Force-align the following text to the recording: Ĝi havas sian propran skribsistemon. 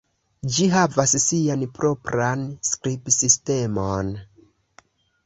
Ĝi 0.53 0.63
havas 0.75 1.11
sian 1.23 1.65
propran 1.79 2.41
skribsistemon. 2.71 4.11